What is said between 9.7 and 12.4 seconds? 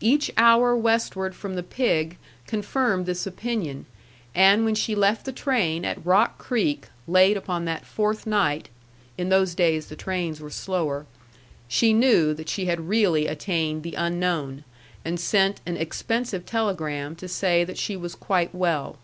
the trains were slower, she knew